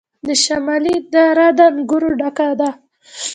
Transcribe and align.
د 0.27 0.29
شمالی 0.43 0.95
دره 1.13 1.47
د 1.57 1.59
انګورو 1.69 2.09
ډکه 2.19 2.49
ده. 2.59 2.69